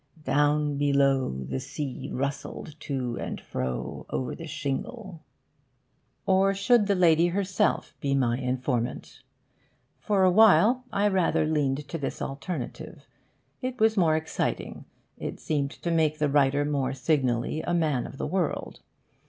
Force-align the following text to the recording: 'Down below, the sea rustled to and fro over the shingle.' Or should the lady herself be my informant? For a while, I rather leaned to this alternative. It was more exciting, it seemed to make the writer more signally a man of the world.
'Down 0.23 0.79
below, 0.79 1.29
the 1.29 1.59
sea 1.59 2.09
rustled 2.11 2.73
to 2.79 3.17
and 3.19 3.39
fro 3.39 4.07
over 4.09 4.33
the 4.33 4.47
shingle.' 4.47 5.21
Or 6.25 6.55
should 6.55 6.87
the 6.87 6.95
lady 6.95 7.27
herself 7.27 7.93
be 8.01 8.15
my 8.15 8.39
informant? 8.39 9.21
For 9.99 10.23
a 10.23 10.31
while, 10.31 10.85
I 10.91 11.07
rather 11.07 11.45
leaned 11.45 11.87
to 11.87 11.99
this 11.99 12.19
alternative. 12.19 13.05
It 13.61 13.79
was 13.79 13.95
more 13.95 14.15
exciting, 14.15 14.85
it 15.19 15.39
seemed 15.39 15.69
to 15.69 15.91
make 15.91 16.17
the 16.17 16.29
writer 16.29 16.65
more 16.65 16.93
signally 16.93 17.61
a 17.61 17.75
man 17.75 18.07
of 18.07 18.17
the 18.17 18.25
world. 18.25 18.79